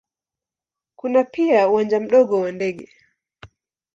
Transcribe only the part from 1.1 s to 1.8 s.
pia